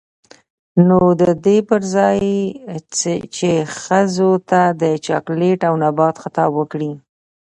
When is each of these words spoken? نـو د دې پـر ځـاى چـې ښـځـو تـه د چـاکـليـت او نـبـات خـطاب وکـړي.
نـو 0.87 1.01
د 1.21 1.23
دې 1.45 1.57
پـر 1.67 1.81
ځـاى 1.93 2.37
چـې 3.35 3.51
ښـځـو 3.79 4.31
تـه 4.49 4.61
د 4.81 4.83
چـاکـليـت 5.05 5.61
او 5.69 5.73
نـبـات 5.83 6.15
خـطاب 6.23 6.51
وکـړي. 6.55 6.91